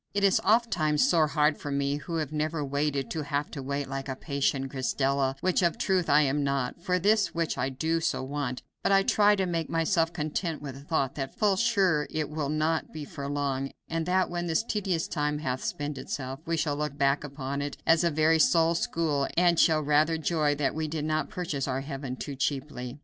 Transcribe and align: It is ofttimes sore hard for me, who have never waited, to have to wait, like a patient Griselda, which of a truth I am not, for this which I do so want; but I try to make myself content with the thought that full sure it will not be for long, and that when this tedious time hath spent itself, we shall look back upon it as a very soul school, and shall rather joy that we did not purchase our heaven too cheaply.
It 0.15 0.23
is 0.23 0.41
ofttimes 0.43 1.07
sore 1.07 1.27
hard 1.27 1.59
for 1.59 1.69
me, 1.69 1.97
who 1.97 2.15
have 2.15 2.31
never 2.31 2.65
waited, 2.65 3.11
to 3.11 3.21
have 3.21 3.51
to 3.51 3.61
wait, 3.61 3.87
like 3.87 4.09
a 4.09 4.15
patient 4.15 4.69
Griselda, 4.69 5.35
which 5.41 5.61
of 5.61 5.75
a 5.75 5.77
truth 5.77 6.09
I 6.09 6.21
am 6.21 6.43
not, 6.43 6.81
for 6.81 6.97
this 6.97 7.35
which 7.35 7.55
I 7.55 7.69
do 7.69 8.01
so 8.01 8.23
want; 8.23 8.63
but 8.81 8.91
I 8.91 9.03
try 9.03 9.35
to 9.35 9.45
make 9.45 9.69
myself 9.69 10.11
content 10.11 10.59
with 10.59 10.73
the 10.73 10.81
thought 10.81 11.13
that 11.13 11.37
full 11.37 11.55
sure 11.55 12.07
it 12.09 12.31
will 12.31 12.49
not 12.49 12.91
be 12.91 13.05
for 13.05 13.29
long, 13.29 13.69
and 13.87 14.07
that 14.07 14.31
when 14.31 14.47
this 14.47 14.63
tedious 14.63 15.07
time 15.07 15.37
hath 15.37 15.63
spent 15.63 15.99
itself, 15.99 16.39
we 16.47 16.57
shall 16.57 16.75
look 16.75 16.97
back 16.97 17.23
upon 17.23 17.61
it 17.61 17.77
as 17.85 18.03
a 18.03 18.09
very 18.09 18.39
soul 18.39 18.73
school, 18.73 19.27
and 19.37 19.59
shall 19.59 19.83
rather 19.83 20.17
joy 20.17 20.55
that 20.55 20.73
we 20.73 20.87
did 20.87 21.05
not 21.05 21.29
purchase 21.29 21.67
our 21.67 21.81
heaven 21.81 22.15
too 22.15 22.35
cheaply. 22.35 22.97